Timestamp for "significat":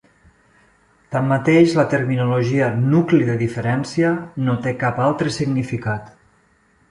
5.39-6.11